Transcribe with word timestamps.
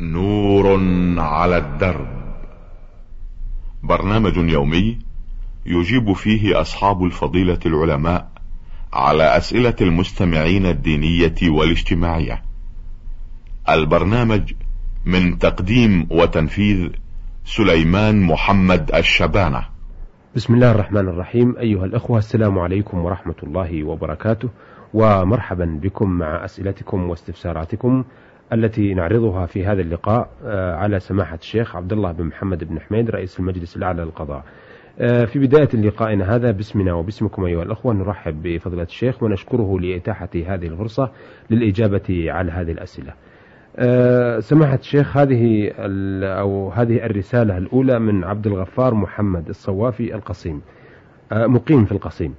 نور 0.00 0.80
على 1.18 1.58
الدرب. 1.58 2.08
برنامج 3.82 4.36
يومي 4.36 4.98
يجيب 5.66 6.12
فيه 6.12 6.60
أصحاب 6.60 7.04
الفضيلة 7.04 7.58
العلماء 7.66 8.28
على 8.92 9.36
أسئلة 9.36 9.74
المستمعين 9.80 10.66
الدينية 10.66 11.34
والاجتماعية. 11.42 12.42
البرنامج 13.68 14.52
من 15.04 15.38
تقديم 15.38 16.06
وتنفيذ 16.10 16.88
سليمان 17.44 18.22
محمد 18.22 18.90
الشبانة. 18.94 19.66
بسم 20.36 20.54
الله 20.54 20.70
الرحمن 20.70 21.08
الرحيم. 21.08 21.56
أيها 21.58 21.84
الأخوة 21.84 22.18
السلام 22.18 22.58
عليكم 22.58 22.98
ورحمة 22.98 23.34
الله 23.42 23.84
وبركاته 23.84 24.48
ومرحبا 24.94 25.80
بكم 25.82 26.10
مع 26.10 26.44
أسئلتكم 26.44 27.10
واستفساراتكم 27.10 28.04
التي 28.54 28.94
نعرضها 28.94 29.46
في 29.46 29.66
هذا 29.66 29.80
اللقاء 29.80 30.28
آه، 30.44 30.74
على 30.74 31.00
سماحة 31.00 31.34
الشيخ 31.34 31.76
عبد 31.76 31.92
الله 31.92 32.12
بن 32.12 32.24
محمد 32.24 32.64
بن 32.64 32.80
حميد 32.80 33.10
رئيس 33.10 33.40
المجلس 33.40 33.76
الأعلى 33.76 34.02
للقضاء. 34.02 34.44
آه، 34.98 35.24
في 35.24 35.38
بداية 35.38 35.68
لقائنا 35.74 36.34
هذا 36.34 36.50
باسمنا 36.50 36.92
وباسمكم 36.94 37.44
أيها 37.44 37.62
الأخوة 37.62 37.94
نرحب 37.94 38.42
بفضيلة 38.42 38.82
الشيخ 38.82 39.22
ونشكره 39.22 39.80
لإتاحة 39.80 40.28
هذه 40.34 40.66
الفرصة 40.66 41.10
للإجابة 41.50 42.26
على 42.32 42.52
هذه 42.52 42.72
الأسئلة. 42.72 43.12
آه، 43.76 44.38
سماحة 44.38 44.78
الشيخ 44.78 45.16
هذه 45.16 45.72
أو 46.22 46.68
هذه 46.70 47.06
الرسالة 47.06 47.58
الأولى 47.58 47.98
من 47.98 48.24
عبد 48.24 48.46
الغفار 48.46 48.94
محمد 48.94 49.48
الصوافي 49.48 50.14
القصيم 50.14 50.62
مقيم 51.32 51.84
في 51.84 51.92
القصيم. 51.92 52.34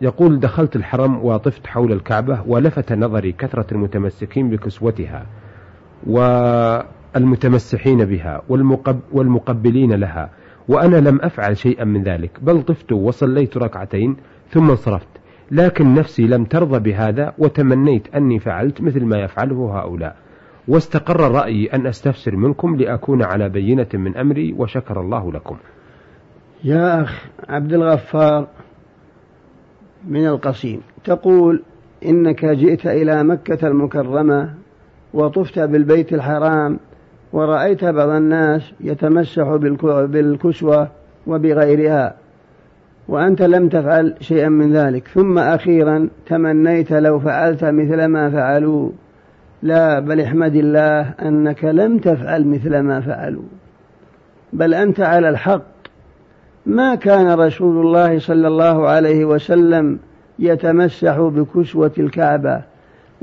يقول 0.00 0.40
دخلت 0.40 0.76
الحرم 0.76 1.24
وطفت 1.24 1.66
حول 1.66 1.92
الكعبة 1.92 2.42
ولفت 2.46 2.92
نظري 2.92 3.32
كثرة 3.32 3.66
المتمسكين 3.72 4.50
بكسوتها 4.50 5.26
والمتمسحين 6.06 8.04
بها 8.04 8.42
والمقب 8.48 9.00
والمقبلين 9.12 9.92
لها 9.92 10.30
وأنا 10.68 10.96
لم 10.96 11.20
أفعل 11.20 11.56
شيئا 11.56 11.84
من 11.84 12.02
ذلك 12.02 12.30
بل 12.42 12.62
طفت 12.62 12.92
وصليت 12.92 13.56
ركعتين 13.56 14.16
ثم 14.50 14.70
انصرفت 14.70 15.08
لكن 15.50 15.94
نفسي 15.94 16.26
لم 16.26 16.44
ترضى 16.44 16.78
بهذا 16.78 17.32
وتمنيت 17.38 18.14
أني 18.14 18.38
فعلت 18.38 18.80
مثل 18.80 19.04
ما 19.04 19.18
يفعله 19.18 19.78
هؤلاء. 19.78 20.16
واستقر 20.68 21.30
رأيي 21.30 21.66
أن 21.66 21.86
أستفسر 21.86 22.36
منكم 22.36 22.76
لأكون 22.76 23.22
على 23.22 23.48
بينة 23.48 23.86
من 23.94 24.16
أمري 24.16 24.52
وشكر 24.52 25.00
الله 25.00 25.32
لكم. 25.32 25.56
يا 26.64 27.02
أخ 27.02 27.24
عبد 27.48 27.72
الغفار 27.72 28.48
من 30.08 30.26
القصيم 30.26 30.80
تقول 31.04 31.62
إنك 32.04 32.44
جئت 32.44 32.86
إلى 32.86 33.24
مكة 33.24 33.66
المكرمة 33.68 34.54
وطفت 35.14 35.58
بالبيت 35.58 36.12
الحرام 36.12 36.78
ورأيت 37.32 37.84
بعض 37.84 38.08
الناس 38.08 38.72
يتمسح 38.80 39.56
بالكسوة 40.04 40.88
وبغيرها 41.26 42.14
وأنت 43.08 43.42
لم 43.42 43.68
تفعل 43.68 44.14
شيئا 44.20 44.48
من 44.48 44.72
ذلك. 44.72 45.08
ثم 45.08 45.38
أخيرا 45.38 46.08
تمنيت 46.26 46.92
لو 46.92 47.18
فعلت 47.18 47.64
مثل 47.64 48.04
ما 48.04 48.30
فعلوا. 48.30 48.90
لا 49.62 50.00
بل 50.00 50.20
احمد 50.20 50.54
الله 50.54 51.00
أنك 51.22 51.64
لم 51.64 51.98
تفعل 51.98 52.46
مثل 52.46 52.78
ما 52.78 53.00
فعلوا. 53.00 53.42
بل 54.52 54.74
أنت 54.74 55.00
على 55.00 55.28
الحق. 55.28 55.62
ما 56.66 56.94
كان 56.94 57.38
رسول 57.38 57.86
الله 57.86 58.18
صلى 58.18 58.48
الله 58.48 58.88
عليه 58.88 59.24
وسلم 59.24 59.98
يتمسح 60.38 61.20
بكسوة 61.20 61.92
الكعبة. 61.98 62.73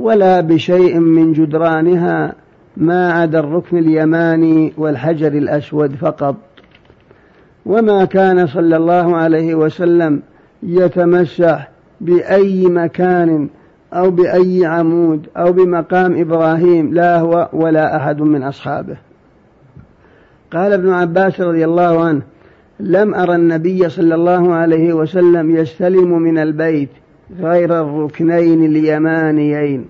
ولا 0.02 0.42
بشيء 0.42 1.00
من 1.00 1.34
جدرانها 1.34 2.36
ما 2.78 3.12
عدا 3.12 3.40
الركن 3.40 3.78
اليماني 3.78 4.74
والحجر 4.78 5.28
الأسود 5.28 5.96
فقط. 5.96 6.36
وما 7.66 8.06
كان 8.06 8.48
صلى 8.48 8.78
الله 8.78 9.16
عليه 9.16 9.56
وسلم 9.56 10.22
يتمسح 10.64 11.72
بأي 12.02 12.66
مكان 12.66 13.50
أو 13.94 14.12
بأي 14.12 14.66
عمود 14.66 15.28
أو 15.38 15.52
بمقام 15.52 16.22
إبراهيم 16.22 16.94
لا 16.94 17.20
هو 17.20 17.50
ولا 17.54 17.98
أحد 17.98 18.22
من 18.22 18.44
أصحابه. 18.44 18.98
قال 20.54 20.74
ابن 20.74 20.90
عباس 20.90 21.42
رضي 21.42 21.66
الله 21.66 22.04
عنه 22.04 22.22
لم 22.80 23.16
أرى 23.16 23.36
النبي 23.36 23.90
صلى 23.90 24.16
الله 24.16 24.54
عليه 24.54 24.94
وسلم 24.94 25.56
يستلم 25.56 26.22
من 26.22 26.38
البيت 26.38 26.90
غير 27.40 27.82
الركنين 27.82 28.66
اليمانيين 28.66 29.86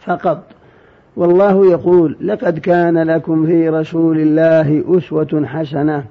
فقط. 0.00 0.42
والله 1.16 1.70
يقول 1.70 2.16
لقد 2.20 2.58
كان 2.58 2.98
لكم 2.98 3.46
في 3.46 3.68
رسول 3.68 4.18
الله 4.18 4.98
أسوة 4.98 5.42
حسنة. 5.46 6.04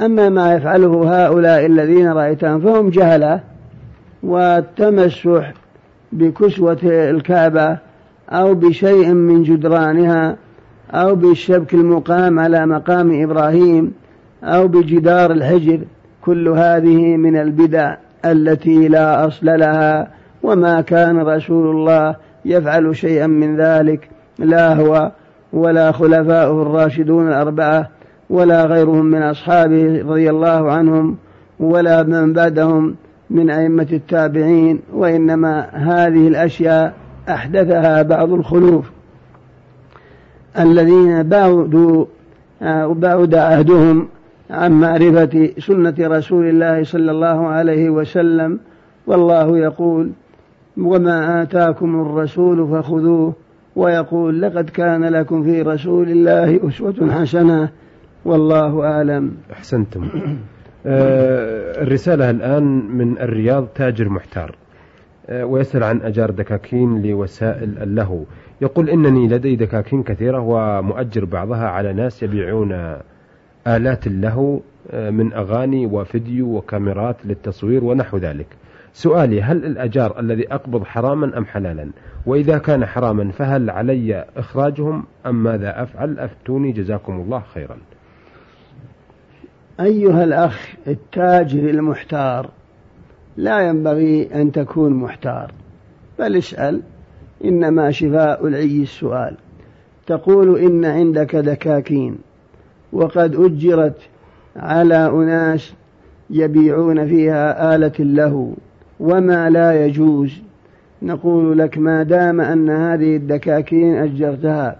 أما 0.00 0.28
ما 0.28 0.54
يفعله 0.54 1.24
هؤلاء 1.26 1.66
الذين 1.66 2.08
رأيتهم 2.08 2.60
فهم 2.60 2.90
جهلة 2.90 3.40
والتمسح 4.22 5.52
بكسوة 6.12 6.78
الكعبة 6.84 7.78
أو 8.30 8.54
بشيء 8.54 9.12
من 9.12 9.42
جدرانها 9.42 10.36
أو 10.90 11.14
بالشبك 11.14 11.74
المقام 11.74 12.38
على 12.38 12.66
مقام 12.66 13.22
إبراهيم 13.22 13.92
أو 14.44 14.68
بجدار 14.68 15.32
الحجر 15.32 15.80
كل 16.22 16.48
هذه 16.48 17.16
من 17.16 17.36
البدع. 17.36 17.96
التي 18.24 18.88
لا 18.88 19.26
أصل 19.26 19.46
لها 19.46 20.08
وما 20.42 20.80
كان 20.80 21.20
رسول 21.20 21.76
الله 21.76 22.16
يفعل 22.44 22.96
شيئا 22.96 23.26
من 23.26 23.56
ذلك 23.56 24.08
لا 24.38 24.74
هو 24.74 25.10
ولا 25.52 25.92
خلفاؤه 25.92 26.62
الراشدون 26.62 27.28
الأربعة 27.28 27.88
ولا 28.30 28.64
غيرهم 28.64 29.04
من 29.04 29.22
أصحابه 29.22 30.02
رضي 30.02 30.30
الله 30.30 30.72
عنهم 30.72 31.16
ولا 31.60 32.02
من 32.02 32.32
بعدهم 32.32 32.94
من 33.30 33.50
أئمة 33.50 33.86
التابعين 33.92 34.80
وإنما 34.94 35.68
هذه 35.72 36.28
الأشياء 36.28 36.94
أحدثها 37.28 38.02
بعض 38.02 38.32
الخلوف. 38.32 38.90
الذين 40.58 41.22
بعدوا 41.22 42.04
بعد 42.86 43.34
عهدهم 43.34 44.08
عن 44.50 44.72
معرفة 44.72 45.50
سنة 45.58 45.94
رسول 46.00 46.48
الله 46.48 46.82
صلى 46.84 47.10
الله 47.10 47.46
عليه 47.46 47.90
وسلم 47.90 48.60
والله 49.06 49.58
يقول 49.58 50.10
وما 50.76 51.42
آتاكم 51.42 52.00
الرسول 52.00 52.68
فخذوه 52.68 53.34
ويقول 53.76 54.42
لقد 54.42 54.70
كان 54.70 55.04
لكم 55.04 55.42
في 55.42 55.62
رسول 55.62 56.08
الله 56.08 56.68
أسوة 56.68 57.12
حسنة 57.12 57.68
والله 58.24 58.84
أعلم. 58.84 59.32
أحسنتم. 59.52 60.08
آه 60.86 61.82
الرسالة 61.82 62.30
الآن 62.30 62.62
من 62.96 63.18
الرياض 63.18 63.66
تاجر 63.66 64.08
محتار. 64.08 64.56
آه 65.28 65.44
ويسأل 65.44 65.84
عن 65.84 66.00
أجار 66.00 66.30
دكاكين 66.30 67.02
لوسائل 67.02 67.78
اللهو 67.82 68.20
يقول 68.60 68.90
إنني 68.90 69.28
لدي 69.28 69.56
دكاكين 69.56 70.02
كثيرة 70.02 70.40
ومؤجر 70.40 71.24
بعضها 71.24 71.68
على 71.68 71.92
ناس 71.92 72.22
يبيعون 72.22 72.96
آلات 73.76 74.08
له 74.08 74.60
آه، 74.90 75.10
من 75.10 75.32
أغاني 75.32 75.86
وفيديو 75.86 76.56
وكاميرات 76.56 77.16
للتصوير 77.24 77.84
ونحو 77.84 78.16
ذلك. 78.16 78.46
سؤالي 78.92 79.42
هل 79.42 79.64
الأجار 79.64 80.20
الذي 80.20 80.52
أقبض 80.54 80.84
حراما 80.84 81.38
أم 81.38 81.44
حلالا؟ 81.44 81.90
وإذا 82.26 82.58
كان 82.58 82.86
حراما 82.86 83.30
فهل 83.30 83.70
علي 83.70 84.24
إخراجهم؟ 84.36 85.04
أم 85.26 85.42
ماذا 85.42 85.82
أفعل؟ 85.82 86.18
أفتوني 86.18 86.72
جزاكم 86.72 87.20
الله 87.20 87.42
خيرا. 87.54 87.76
أيها 89.80 90.24
الأخ 90.24 90.74
التاجر 90.86 91.70
المحتار 91.70 92.50
لا 93.36 93.68
ينبغي 93.68 94.34
أن 94.34 94.52
تكون 94.52 94.92
محتار. 94.92 95.52
بل 96.18 96.36
اسأل 96.36 96.82
إنما 97.44 97.90
شفاء 97.90 98.46
العي 98.46 98.82
السؤال. 98.82 99.36
تقول 100.06 100.58
إن 100.58 100.84
عندك 100.84 101.36
دكاكين. 101.36 102.18
وقد 102.92 103.34
أجرت 103.34 103.98
على 104.56 105.06
أناس 105.06 105.74
يبيعون 106.30 107.06
فيها 107.06 107.74
آلة 107.74 107.92
له 107.98 108.54
وما 109.00 109.50
لا 109.50 109.84
يجوز. 109.86 110.42
نقول 111.02 111.58
لك 111.58 111.78
ما 111.78 112.02
دام 112.02 112.40
أن 112.40 112.70
هذه 112.70 113.16
الدكاكين 113.16 113.94
أجرتها 113.94 114.76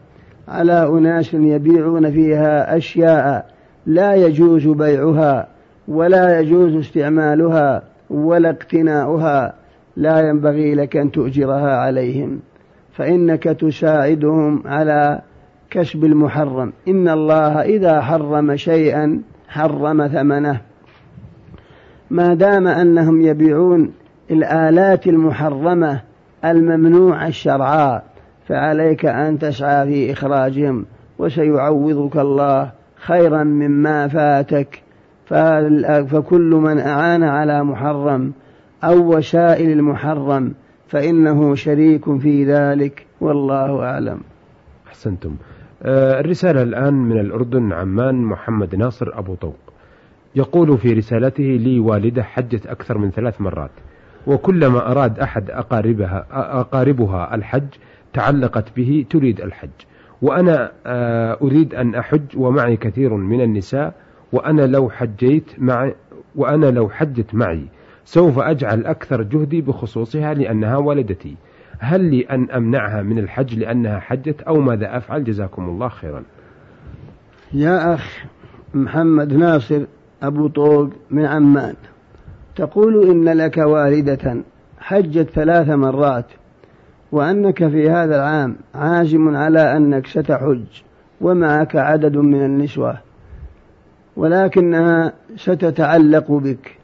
على 0.48 0.88
أناس 0.88 1.34
يبيعون 1.34 2.10
فيها 2.10 2.76
أشياء 2.76 3.46
لا 3.86 4.14
يجوز 4.14 4.68
بيعها 4.68 5.48
ولا 5.88 6.40
يجوز 6.40 6.76
استعمالها 6.76 7.82
ولا 8.10 8.50
اقتناؤها. 8.50 9.54
لا 9.96 10.28
ينبغي 10.28 10.74
لك 10.74 10.96
أن 10.96 11.10
تؤجرها 11.10 11.76
عليهم 11.76 12.40
فإنك 12.92 13.42
تساعدهم 13.44 14.62
على 14.66 15.20
كسب 15.70 16.04
المحرم 16.04 16.72
إن 16.88 17.08
الله 17.08 17.60
إذا 17.60 18.00
حرم 18.00 18.56
شيئا 18.56 19.20
حرم 19.48 20.06
ثمنه. 20.08 20.60
ما 22.10 22.34
دام 22.34 22.66
أنهم 22.66 23.22
يبيعون 23.22 23.92
الآلات 24.30 25.06
المحرمة 25.06 26.00
الممنوعة 26.44 27.26
الشرعاء 27.26 28.04
فعليك 28.48 29.06
أن 29.06 29.38
تسعى 29.38 29.86
في 29.86 30.12
إخراجهم 30.12 30.86
وسيعوضك 31.18 32.16
الله 32.16 32.70
خيرا 32.96 33.44
مما 33.44 34.08
فاتك. 34.08 34.82
فكل 36.10 36.50
من 36.62 36.78
أعان 36.78 37.22
على 37.22 37.64
محرم 37.64 38.32
أو 38.84 39.16
وسائل 39.16 39.70
المحرم 39.70 40.54
فإنه 40.88 41.54
شريك 41.54 42.18
في 42.18 42.44
ذلك 42.44 43.06
والله 43.20 43.82
أعلم. 43.84 44.20
أحسنتم. 44.88 45.36
الرسالة 45.84 46.62
الآن 46.62 46.94
من 46.94 47.20
الأردن 47.20 47.72
عمان 47.72 48.24
محمد 48.24 48.74
ناصر 48.74 49.18
أبو 49.18 49.34
طوق. 49.34 49.56
يقول 50.34 50.78
في 50.78 50.92
رسالته 50.92 51.44
لي 51.44 51.80
والدة 51.80 52.22
حجت 52.22 52.66
أكثر 52.66 52.98
من 52.98 53.10
ثلاث 53.10 53.40
مرات 53.40 53.70
وكلما 54.26 54.90
أراد 54.90 55.18
أحد 55.18 55.50
أقاربها 55.50 56.26
أقاربها 56.60 57.34
الحج 57.34 57.68
تعلقت 58.12 58.76
به 58.76 59.06
تريد 59.10 59.40
الحج 59.40 59.68
وأنا 60.22 60.72
آه، 60.86 61.38
أريد 61.42 61.74
أن 61.74 61.94
أحج 61.94 62.36
ومعي 62.36 62.76
كثير 62.76 63.14
من 63.14 63.40
النساء 63.40 63.94
وأنا 64.32 64.62
لو 64.62 64.90
حجيت 64.90 65.50
مع 65.58 65.92
وأنا 66.36 66.66
لو 66.66 66.88
حجت 66.88 67.34
معي 67.34 67.64
سوف 68.04 68.38
أجعل 68.38 68.86
أكثر 68.86 69.22
جهدي 69.22 69.60
بخصوصها 69.60 70.34
لأنها 70.34 70.76
والدتي. 70.76 71.36
هل 71.82 72.00
لي 72.00 72.22
أن 72.22 72.50
أمنعها 72.50 73.02
من 73.02 73.18
الحج 73.18 73.58
لأنها 73.58 73.98
حجت 73.98 74.42
أو 74.42 74.60
ماذا 74.60 74.96
أفعل؟ 74.96 75.24
جزاكم 75.24 75.68
الله 75.68 75.88
خيرا. 75.88 76.22
يا 77.52 77.94
أخ 77.94 78.24
محمد 78.74 79.32
ناصر 79.32 79.82
أبو 80.22 80.48
طوق 80.48 80.90
من 81.10 81.24
عمان 81.24 81.74
تقول 82.56 83.10
إن 83.10 83.28
لك 83.28 83.58
والدة 83.58 84.36
حجت 84.78 85.30
ثلاث 85.30 85.68
مرات 85.68 86.26
وأنك 87.12 87.68
في 87.68 87.90
هذا 87.90 88.16
العام 88.16 88.56
عازم 88.74 89.36
على 89.36 89.76
أنك 89.76 90.06
ستحج 90.06 90.64
ومعك 91.20 91.76
عدد 91.76 92.16
من 92.16 92.44
النسوة 92.44 92.98
ولكنها 94.16 95.12
ستتعلق 95.36 96.32
بك 96.32 96.76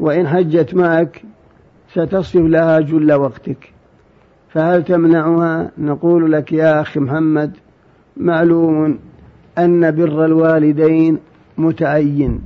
وإن 0.00 0.28
حجت 0.28 0.74
معك 0.74 1.22
ستصرف 1.92 2.36
لها 2.36 2.80
جل 2.80 3.12
وقتك. 3.12 3.75
فهل 4.56 4.84
تمنعها؟ 4.84 5.70
نقول 5.78 6.32
لك 6.32 6.52
يا 6.52 6.80
أخي 6.80 7.00
محمد 7.00 7.52
معلوم 8.16 8.98
أن 9.58 9.90
بر 9.90 10.24
الوالدين 10.24 11.18
متعين. 11.58 12.40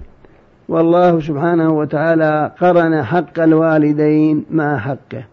والله 0.68 1.20
سبحانه 1.20 1.72
وتعالى 1.72 2.52
قرن 2.60 3.02
حق 3.02 3.40
الوالدين 3.40 4.44
مع 4.50 4.78
حقه. 4.78 5.24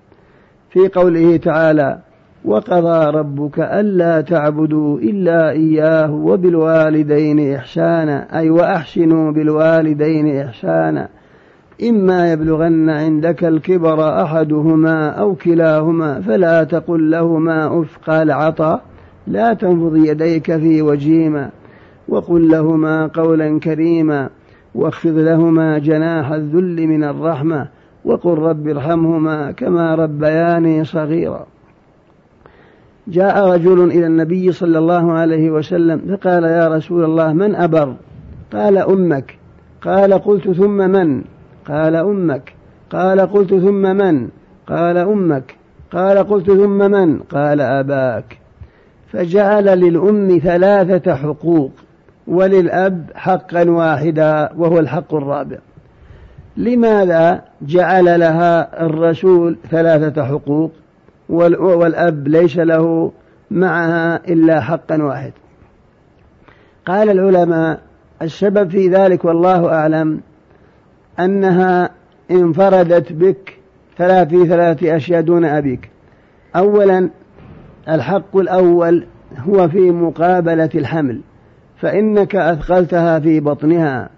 في 0.70 0.88
قوله 0.88 1.38
تعالى 1.38 2.00
وقضى 2.46 3.18
ربك 3.18 3.60
ألا 3.60 4.22
تعبدوا 4.22 5.00
إلا 5.00 5.52
إياه 5.52 6.12
وبالوالدين 6.12 7.56
إحسانا 7.56 8.40
أي 8.40 8.50
وأحسنوا 8.50 9.32
بالوالدين 9.32 10.42
إحسانا 10.42 11.10
إما 11.84 12.32
يبلغن 12.32 12.90
عندك 12.90 13.44
الكبر 13.44 14.22
أحدهما 14.24 15.10
أو 15.10 15.36
كلاهما 15.36 16.22
فلا 16.22 16.64
تقل 16.64 17.12
لهما 17.12 17.82
أف 17.82 17.98
قال 18.10 18.32
عطا 18.32 18.82
لا 19.28 19.54
تنفض 19.54 19.96
يديك 19.96 20.58
في 20.58 20.82
وجيما. 20.82 21.50
وقل 22.08 22.50
لهما 22.50 23.08
قولا 23.08 23.60
كريما 23.60 24.30
واخفض 24.76 25.18
لهما 25.18 25.78
جناح 25.78 26.32
الذل 26.32 26.88
من 26.88 27.04
الرحمة 27.04 27.68
وقل 28.06 28.38
رب 28.38 28.68
ارحمهما 28.68 29.52
كما 29.52 29.96
ربياني 29.96 30.84
صغيرا. 30.84 31.46
جاء 33.08 33.48
رجل 33.48 33.84
إلى 33.84 34.06
النبي 34.06 34.52
صلى 34.52 34.78
الله 34.78 35.12
عليه 35.12 35.52
وسلم 35.52 36.02
فقال 36.10 36.44
يا 36.44 36.68
رسول 36.68 37.04
الله 37.04 37.34
من 37.34 37.56
أبر؟ 37.56 37.96
قال 38.54 38.78
أمك. 38.78 39.38
قال 39.82 40.14
قلت 40.14 40.50
ثم 40.50 40.78
من؟ 40.78 41.24
قال 41.68 41.96
أمك. 41.96 42.54
قال 42.90 43.20
قلت 43.20 43.50
ثم 43.50 43.82
من؟ 43.82 44.30
قال 44.68 44.98
أمك. 44.98 45.56
قال 45.92 46.18
قلت 46.18 46.52
ثم 46.52 46.92
من؟ 46.92 47.20
قال 47.20 47.62
أباك. 47.62 48.40
فجعل 49.12 49.66
للأم 49.66 50.40
ثلاثة 50.44 51.16
حقوق 51.16 51.72
وللأب 52.28 53.12
حقا 53.16 53.70
واحدا 53.70 54.50
وهو 54.58 54.80
الحق 54.80 55.14
الرابع. 55.14 55.58
لماذا 56.58 57.42
جعل 57.62 58.20
لها 58.20 58.86
الرسول 58.86 59.58
ثلاثة 59.72 60.26
حقوق 60.26 60.72
والأب 61.30 62.28
ليس 62.28 62.58
له 62.58 63.12
معها 63.52 64.22
إلا 64.28 64.62
حقا 64.62 65.04
واحد؟ 65.04 65.32
قال 66.86 67.10
العلماء 67.10 67.80
السبب 68.22 68.70
في 68.70 68.88
ذلك 68.88 69.26
والله 69.26 69.74
أعلم 69.74 70.22
أنها 71.20 71.90
انفردت 72.32 73.14
بك 73.14 73.58
ثلاث 73.98 74.28
في 74.28 74.46
ثلاثة 74.46 74.96
أشياء 74.96 75.22
دون 75.22 75.46
أبيك. 75.46 75.90
أولا 76.56 77.10
الحق 77.90 78.38
الأول 78.38 79.06
هو 79.38 79.70
في 79.70 79.92
مقابلة 79.92 80.70
الحمل 80.76 81.22
فإنك 81.78 82.36
أثقلتها 82.36 83.20
في 83.20 83.40
بطنها 83.40 84.10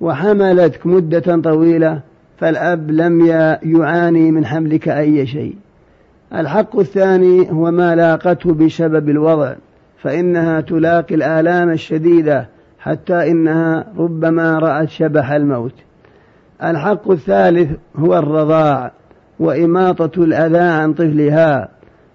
وحملتك 0.00 0.86
مدة 0.86 1.36
طويلة 1.36 2.00
فالأب 2.38 2.90
لم 2.90 3.26
يعاني 3.62 4.30
من 4.30 4.46
حملك 4.46 4.88
أي 4.88 5.26
شيء. 5.26 5.56
الحق 6.34 6.78
الثاني 6.78 7.50
هو 7.50 7.70
ما 7.70 7.94
لاقته 7.94 8.54
بسبب 8.54 9.08
الوضع 9.08 9.54
فإنها 10.02 10.60
تلاقي 10.60 11.14
الآلام 11.14 11.70
الشديدة 11.70 12.48
حتى 12.78 13.30
إنها 13.30 13.86
ربما 13.98 14.58
رأت 14.58 14.88
شبح 14.88 15.30
الموت. 15.30 15.74
الحق 16.62 17.10
الثالث 17.10 17.70
هو 17.96 18.18
الرضاع 18.18 18.92
وإماطة 19.40 20.24
الأذى 20.24 20.58
عن 20.58 20.94
طفلها 20.94 21.68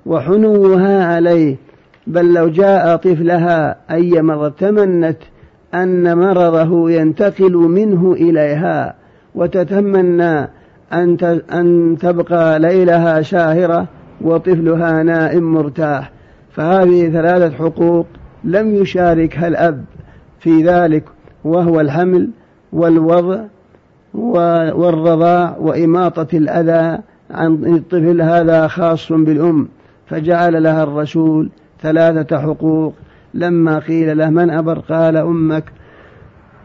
وحنوها 0.05 1.05
عليه 1.05 1.55
بل 2.07 2.33
لو 2.33 2.47
جاء 2.47 2.95
طفلها 2.95 3.75
أي 3.91 4.21
مرة 4.21 4.49
تمنت 4.49 5.17
أن 5.73 6.17
مرضه 6.17 6.91
ينتقل 6.91 7.53
منه 7.53 8.13
إليها 8.13 8.95
وتتمنى 9.35 10.49
أن 10.93 11.17
أن 11.53 11.97
تبقى 11.99 12.59
ليلها 12.59 13.21
شاهرة 13.21 13.87
وطفلها 14.21 15.03
نائم 15.03 15.53
مرتاح. 15.53 16.11
فهذه 16.51 17.09
ثلاثة 17.09 17.55
حقوق 17.55 18.05
لم 18.43 18.75
يشاركها 18.75 19.47
الأب 19.47 19.85
في 20.39 20.63
ذلك 20.63 21.03
وهو 21.43 21.79
الحمل 21.79 22.29
والوضع 22.73 23.43
والرضاع 24.13 25.55
وإماطة 25.59 26.37
الأذى 26.37 27.01
عن 27.31 27.75
الطفل 27.75 28.21
هذا 28.21 28.67
خاص 28.67 29.11
بالأم 29.11 29.67
فجعل 30.07 30.63
لها 30.63 30.83
الرسول 30.83 31.49
ثلاثة 31.81 32.39
حقوق. 32.39 32.93
لما 33.33 33.79
قيل 33.79 34.17
له 34.17 34.29
من 34.29 34.49
أبر؟ 34.49 34.79
قال 34.79 35.17
أمك. 35.17 35.63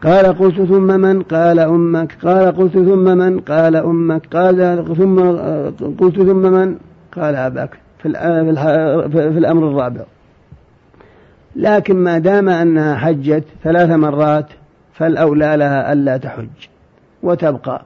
قال 0.03 0.25
قلت 0.25 0.61
ثم 0.61 0.99
من؟ 0.99 1.21
قال 1.21 1.59
أمك. 1.59 2.17
قال 2.23 2.57
قلت 2.57 2.73
ثم 2.73 3.17
من؟ 3.17 3.39
قال 3.39 3.75
أمك. 3.75 4.35
قال 4.35 4.85
ثم 4.97 5.19
قلت 5.99 6.15
ثم 6.15 6.51
من؟ 6.51 6.75
قال 7.17 7.35
أباك. 7.35 7.69
في, 7.99 8.09
في 9.11 9.37
الأمر 9.37 9.67
الرابع. 9.67 10.01
لكن 11.55 11.95
ما 11.95 12.17
دام 12.17 12.49
أنها 12.49 12.95
حجت 12.95 13.43
ثلاث 13.63 13.89
مرات 13.89 14.45
فالأولى 14.93 15.55
لها 15.57 15.93
ألا 15.93 16.17
تحج. 16.17 16.47
وتبقى. 17.23 17.81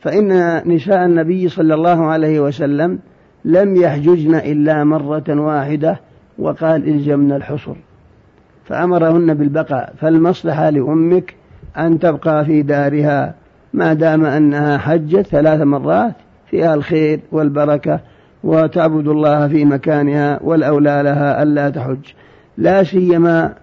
فإن 0.00 0.60
نساء 0.74 1.04
النبي 1.04 1.48
صلى 1.48 1.74
الله 1.74 2.04
عليه 2.04 2.40
وسلم 2.40 2.98
لم 3.44 3.76
يحججن 3.76 4.34
إلا 4.34 4.84
مرة 4.84 5.24
واحدة 5.28 6.00
وقال 6.38 6.88
الجمن 6.88 7.32
الحصر. 7.32 7.74
فأمرهن 8.64 9.34
بالبقاء 9.34 9.94
فالمصلحة 9.98 10.70
لأمك 10.70 11.34
أن 11.78 11.98
تبقى 11.98 12.44
في 12.44 12.62
دارها 12.62 13.34
ما 13.72 13.92
دام 13.92 14.24
أنها 14.24 14.78
حجت 14.78 15.26
ثلاث 15.26 15.60
مرات 15.60 16.14
فيها 16.50 16.74
الخير 16.74 17.20
والبركة 17.32 18.00
وتعبد 18.44 19.08
الله 19.08 19.48
في 19.48 19.64
مكانها 19.64 20.40
والأولى 20.42 21.00
لها 21.04 21.42
ألا 21.42 21.70
تحج. 21.70 22.04
لا 22.58 22.82
سيما 22.82 23.54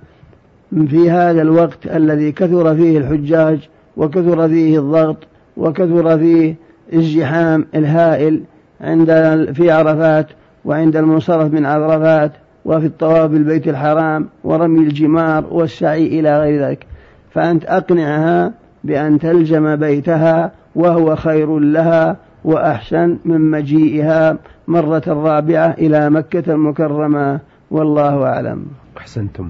في 0.88 1.12
هذا 1.12 1.42
الوقت 1.42 1.88
الذي 1.88 2.32
كثر 2.32 2.76
فيه 2.76 2.98
الحجاج 2.98 3.70
وكثر 3.98 4.48
فيه 4.48 4.80
الضغط 4.80 5.18
وكثر 5.58 6.18
فيه 6.18 6.56
الزحام 6.94 7.66
الهائل 7.76 8.44
عند 8.82 9.12
في 9.54 9.72
عرفات 9.72 10.28
وعند 10.66 10.96
المنصرف 10.96 11.54
من 11.54 11.66
عرفات 11.66 12.32
وفي 12.66 12.86
الطواف 12.86 13.32
بالبيت 13.32 13.68
الحرام 13.68 14.30
ورمي 14.44 14.80
الجمار 14.80 15.46
والسعي 15.52 16.20
إلى 16.20 16.40
غير 16.40 16.62
ذلك. 16.62 16.86
فأنت 17.32 17.66
أقنعها 17.66 18.54
بأن 18.84 19.20
تلزم 19.20 19.76
بيتها 19.76 20.52
وهو 20.76 21.16
خير 21.16 21.60
لها 21.60 22.18
وأحسن 22.44 23.18
من 23.26 23.42
مجيئها 23.42 24.38
مرة 24.68 25.04
رابعة 25.08 25.72
إلى 25.72 26.10
مكة 26.10 26.54
المكرمة. 26.54 27.40
والله 27.72 28.24
أعلم. 28.24 28.66
أحسنتم. 28.98 29.50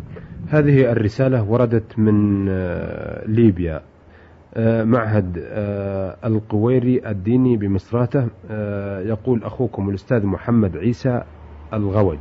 هذه 0.50 0.92
الرسالة 0.92 1.44
وردت 1.44 2.00
من 2.00 2.48
آه، 2.50 3.28
ليبيا. 3.28 3.82
معهد 4.84 5.44
آه، 5.48 6.18
القويري 6.26 7.02
الديني 7.08 7.58
بمصراته 7.58 8.28
يقول 9.00 9.44
أخوكم 9.44 9.90
الأستاذ 9.90 10.26
محمد 10.26 10.78
عيسى 10.78 11.24
الغوج. 11.74 12.18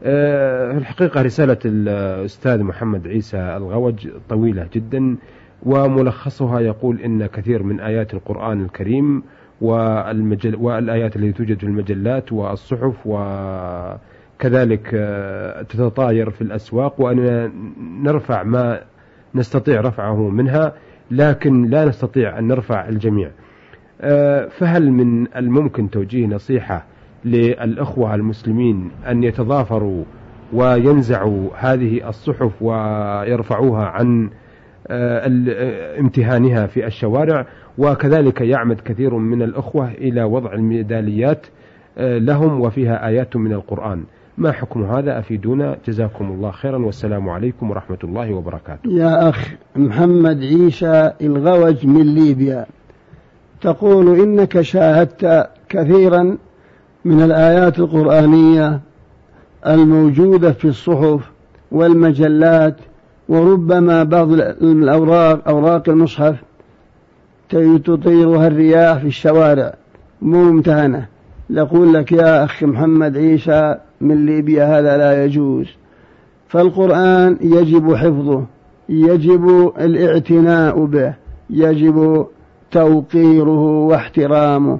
في 0.00 0.76
الحقيقة 0.78 1.22
رسالة 1.22 1.58
الأستاذ 1.64 2.62
محمد 2.62 3.08
عيسى 3.08 3.36
الغوج 3.36 4.08
طويلة 4.28 4.68
جدا 4.74 5.16
وملخصها 5.62 6.60
يقول 6.60 7.00
إن 7.00 7.26
كثير 7.26 7.62
من 7.62 7.80
آيات 7.80 8.14
القرآن 8.14 8.62
الكريم 8.62 9.22
والمجل 9.60 10.56
والآيات 10.56 11.16
التي 11.16 11.32
توجد 11.32 11.58
في 11.58 11.64
المجلات 11.64 12.32
والصحف 12.32 13.06
وكذلك 13.06 14.90
آه، 14.94 15.62
تتطاير 15.62 16.30
في 16.30 16.40
الأسواق 16.42 17.00
وأن 17.00 17.52
نرفع 18.02 18.42
ما 18.42 18.80
نستطيع 19.34 19.80
رفعه 19.80 20.28
منها. 20.28 20.72
لكن 21.10 21.66
لا 21.66 21.84
نستطيع 21.84 22.38
أن 22.38 22.48
نرفع 22.48 22.88
الجميع. 22.88 23.30
آه، 24.00 24.48
فهل 24.48 24.90
من 24.92 25.36
الممكن 25.36 25.90
توجيه 25.90 26.26
نصيحة 26.26 26.86
للأخوة 27.24 28.14
المسلمين 28.14 28.90
أن 29.08 29.22
يتضافروا 29.22 30.04
وينزعوا 30.52 31.48
هذه 31.58 32.08
الصحف 32.08 32.62
ويرفعوها 32.62 33.84
عن 33.84 34.30
آه، 34.88 36.00
امتهانها 36.00 36.66
في 36.66 36.86
الشوارع؟ 36.86 37.46
وكذلك 37.78 38.40
يعمد 38.40 38.80
كثير 38.80 39.14
من 39.14 39.42
الأخوة 39.42 39.88
إلى 39.88 40.22
وضع 40.22 40.52
الميداليات 40.52 41.46
آه، 41.98 42.18
لهم 42.18 42.60
وفيها 42.60 43.06
آيات 43.06 43.36
من 43.36 43.52
القرآن. 43.52 44.04
ما 44.40 44.52
حكم 44.52 44.82
هذا؟ 44.84 45.18
أفيدونا. 45.18 45.76
جزاكم 45.88 46.24
الله 46.24 46.50
خيرا. 46.50 46.78
والسلام 46.78 47.28
عليكم 47.28 47.70
ورحمة 47.70 47.98
الله 48.04 48.32
وبركاته. 48.34 48.90
يا 48.90 49.28
أخ 49.28 49.48
محمد 49.76 50.42
عيسى 50.42 51.12
الغوج 51.20 51.86
من 51.86 52.14
ليبيا. 52.14 52.66
تقول 53.60 54.20
إنك 54.20 54.60
شاهدت 54.60 55.48
كثيرا 55.68 56.36
من 57.04 57.22
الآيات 57.22 57.78
القرآنية 57.78 58.80
الموجودة 59.66 60.52
في 60.52 60.64
الصحف 60.64 61.30
والمجلات 61.72 62.76
وربما 63.28 64.04
بعض 64.04 64.32
الأوراق 64.32 65.48
أوراق 65.48 65.88
المصحف 65.88 66.36
تطيرها 67.84 68.46
الرياح 68.46 68.98
في 68.98 69.06
الشوارع. 69.06 69.74
ممتهنة. 70.22 71.06
نقول 71.50 71.94
لك 71.94 72.12
يا 72.12 72.44
أخي 72.44 72.66
محمد 72.66 73.16
عيسى 73.16 73.76
من 74.00 74.26
ليبيا 74.26 74.78
هذا 74.78 74.96
لا 74.96 75.24
يجوز. 75.24 75.66
فالقرآن 76.48 77.36
يجب 77.40 77.94
حفظه 77.94 78.44
يجب 78.88 79.72
الاعتناء 79.80 80.84
به 80.84 81.14
يجب 81.50 82.26
توقيره 82.70 83.86
واحترامه. 83.86 84.78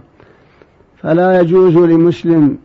فلا 1.02 1.40
يجوز 1.40 1.76
لمسلم 1.76 2.58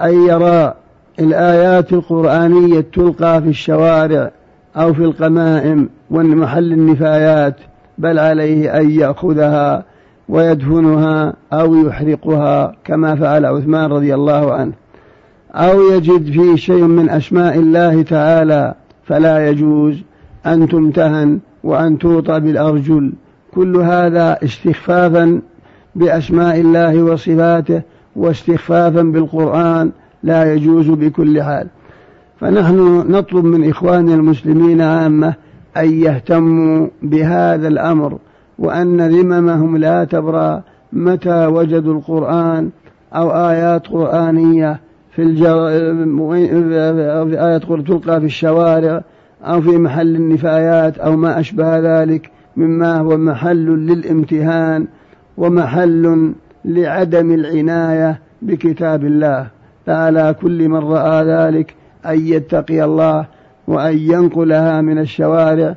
أن 0.00 0.26
يرى 0.28 0.74
الآيات 1.20 1.92
القرآنية 1.92 2.80
تلقى 2.80 3.42
في 3.42 3.48
الشوارع 3.48 4.30
أو 4.76 4.94
في 4.94 5.04
القمائم 5.04 5.88
ومحل 6.10 6.72
النفايات 6.72 7.56
بل 7.98 8.18
عليه 8.18 8.76
أن 8.80 8.90
يأخذها 8.90 9.84
ويدفنها 10.28 11.34
أو 11.52 11.74
يحرقها 11.74 12.76
كما 12.84 13.16
فعل 13.16 13.46
عثمان 13.46 13.92
رضي 13.92 14.14
الله 14.14 14.52
عنه. 14.52 14.72
أو 15.54 15.90
يجد 15.90 16.32
فيه 16.32 16.56
شيء 16.56 16.84
من 16.84 17.10
أسماء 17.10 17.58
الله 17.58 18.02
تعالى 18.02 18.74
فلا 19.04 19.48
يجوز 19.48 20.02
أن 20.46 20.68
تمتهن 20.68 21.38
وأن 21.64 21.98
توطى 21.98 22.40
بالأرجل. 22.40 23.12
كل 23.54 23.76
هذا 23.76 24.38
استخفافا 24.44 25.40
بأسماء 25.94 26.60
الله 26.60 27.02
وصفاته 27.02 27.82
واستخفافا 28.16 29.02
بالقرآن 29.02 29.90
لا 30.22 30.54
يجوز 30.54 30.90
بكل 30.90 31.42
حال. 31.42 31.66
فنحن 32.40 33.04
نطلب 33.08 33.44
من 33.44 33.68
إخواننا 33.70 34.14
المسلمين 34.14 34.80
عامة 34.80 35.34
أن 35.76 35.90
يهتموا 36.00 36.86
بهذا 37.02 37.68
الأمر 37.68 38.18
وأن 38.58 39.00
ذممهم 39.00 39.76
لا 39.76 40.04
تبرى 40.04 40.62
متى 40.92 41.46
وجدوا 41.46 41.94
القرآن 41.94 42.70
أو 43.14 43.30
آيات 43.30 43.86
قرآنية 43.86 44.80
في 45.14 45.22
الجر... 45.22 45.68
في 47.30 47.44
آيات 47.46 47.62
تلقى 47.62 48.20
في 48.20 48.26
الشوارع 48.26 49.02
أو 49.42 49.60
في 49.60 49.78
محل 49.78 50.16
النفايات 50.16 50.98
أو 50.98 51.16
ما 51.16 51.40
أشبه 51.40 51.78
ذلك 51.78 52.30
مما 52.56 52.98
هو 52.98 53.16
محل 53.16 53.66
للامتهان 53.66 54.86
ومحل 55.36 56.32
لعدم 56.64 57.32
العناية 57.32 58.20
بكتاب 58.42 59.04
الله. 59.04 59.46
فعلى 59.86 60.34
كل 60.40 60.68
من 60.68 60.76
رأى 60.76 61.24
ذلك 61.24 61.74
أن 62.06 62.26
يتقي 62.26 62.84
الله 62.84 63.26
وأن 63.68 63.98
ينقلها 63.98 64.80
من 64.80 64.98
الشوارع 64.98 65.74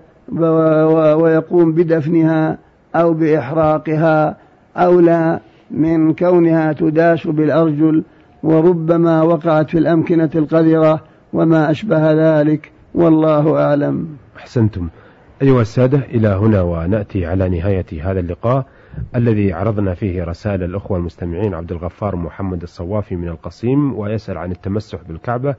ويقوم 1.16 1.72
بدفنها 1.72 2.58
أو 2.96 3.14
بإحراقها 3.14 4.38
أولى 4.78 5.40
من 5.72 6.14
كونها 6.14 6.74
تداس 6.74 7.28
بالأرجل 7.28 8.04
وربما 8.44 9.22
وقعت 9.22 9.70
في 9.70 9.78
الأمكنة 9.78 10.30
القذرة 10.36 11.04
وما 11.34 11.72
أشبه 11.72 12.12
ذلك 12.12 12.72
والله 12.94 13.64
أعلم. 13.64 14.08
أحسنتم. 14.38 14.90
أيها 15.42 15.62
السادة 15.62 15.98
إلى 15.98 16.28
هنا 16.28 16.62
ونأتي 16.62 17.26
على 17.26 17.50
نهاية 17.50 17.86
هذا 18.02 18.20
اللقاء 18.20 18.66
الذي 19.16 19.54
عرضنا 19.54 19.94
فيه 19.94 20.24
رسائل 20.24 20.64
الأخوة 20.64 20.98
المستمعين 20.98 21.54
عبد 21.54 21.72
الغفار 21.72 22.16
محمد 22.16 22.62
الصوافي 22.62 23.16
من 23.16 23.28
القصيم 23.28 24.00
ويسأل 24.00 24.38
عن 24.38 24.52
التمسح 24.52 25.00
بالكعبة 25.08 25.56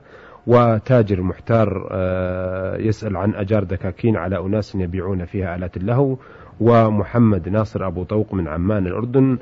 وتاجر 0.47 1.21
محتار 1.21 1.87
آه، 1.91 2.77
يسأل 2.77 3.17
عن 3.17 3.35
أجار 3.35 3.63
دكاكين 3.63 4.17
على 4.17 4.39
أناس 4.39 4.75
يبيعون 4.75 5.25
فيها 5.25 5.55
آلات 5.55 5.77
اللهو 5.77 6.17
ومحمد 6.59 7.49
ناصر 7.49 7.87
أبو 7.87 8.03
طوق 8.03 8.33
من 8.33 8.47
عمان 8.47 8.87
الأردن 8.87 9.37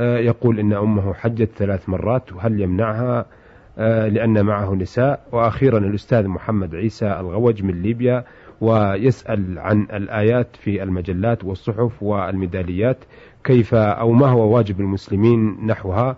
يقول 0.00 0.58
إن 0.58 0.72
أمه 0.72 1.14
حجت 1.14 1.50
ثلاث 1.56 1.88
مرات 1.88 2.32
وهل 2.32 2.60
يمنعها؟ 2.60 3.26
آه، 3.78 4.08
لأن 4.08 4.44
معه 4.44 4.74
نساء. 4.74 5.20
وأخيرا 5.32 5.78
الأستاذ 5.78 6.28
محمد 6.28 6.74
عيسى 6.74 7.06
الغوج 7.06 7.62
من 7.62 7.82
ليبيا 7.82 8.24
ويسأل 8.60 9.58
عن 9.58 9.82
الآيات 9.92 10.56
في 10.56 10.82
المجلات 10.82 11.44
والصحف 11.44 12.02
والميداليات 12.02 12.96
كيف 13.44 13.74
أو 13.74 14.12
ما 14.12 14.26
هو 14.26 14.56
واجب 14.56 14.80
المسلمين 14.80 15.66
نحوها. 15.66 16.08
آه، 16.10 16.16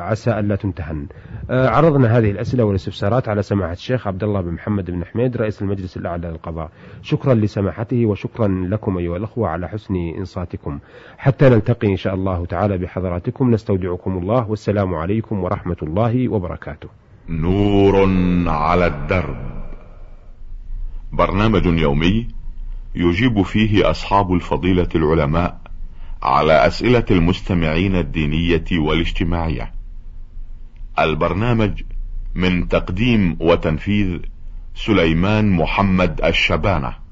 عسى 0.00 0.38
ألا 0.38 0.56
تمتهن 0.56 1.06
آه، 1.50 1.68
عرضنا 1.68 2.18
هذه 2.18 2.30
الأسئلة 2.30 2.64
والاستفسارات 2.64 3.28
على 3.28 3.42
سماحة 3.42 3.72
الشيخ 3.72 4.06
عبد 4.06 4.24
الله 4.24 4.40
بن 4.40 4.50
محمد 4.50 4.90
بن 4.90 5.04
حميد 5.04 5.36
رئيس 5.36 5.62
المجلس 5.62 5.96
الأعلى 5.96 6.28
للقضاء. 6.28 6.70
شكرا 7.02 7.34
لسماحته 7.34 8.06
وشكرا 8.06 8.48
لكم 8.48 8.98
أيها 8.98 9.16
الأخوة 9.16 9.48
على 9.48 9.68
حسن 9.68 9.94
إنصاتكم. 10.18 10.78
حتى 11.18 11.48
نلتقي 11.48 11.88
إن 11.88 11.96
شاء 11.96 12.14
الله 12.14 12.46
تعالى 12.46 12.78
بحضراتكم. 12.78 13.50
نستودعكم 13.50 14.18
الله. 14.18 14.50
والسلام 14.50 14.94
عليكم 14.94 15.44
ورحمة 15.44 15.76
الله 15.82 16.28
وبركاته. 16.28 16.88
نور 17.28 18.08
على 18.46 18.86
الدرب. 18.86 19.36
برنامج 21.12 21.66
يومي 21.66 22.28
يجيب 22.94 23.42
فيه 23.42 23.90
أصحاب 23.90 24.32
الفضيلة 24.32 24.88
العلماء 24.94 25.60
على 26.22 26.66
أسئلة 26.66 27.04
المستمعين 27.10 27.96
الدينية 27.96 28.64
والاجتماعية. 28.72 29.72
البرنامج 30.98 31.82
من 32.34 32.68
تقديم 32.68 33.36
وتنفيذ 33.40 34.18
سليمان 34.74 35.50
محمد 35.50 36.24
الشبانة. 36.24 37.07